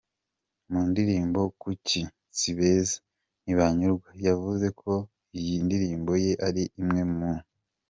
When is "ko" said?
4.81-4.91